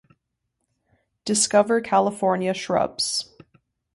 "Discover 1.25 1.79
California 1.81 2.55
Shrubs". 2.55 3.35